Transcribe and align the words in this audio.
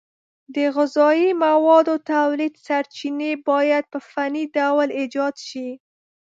د 0.55 0.57
غذایي 0.75 1.29
موادو 1.45 1.95
تولید 2.11 2.53
سرچینې 2.65 3.31
باید 3.47 3.83
په 3.93 3.99
فني 4.09 4.45
ډول 4.57 4.87
ایجاد 4.99 5.35
شي. 5.47 5.69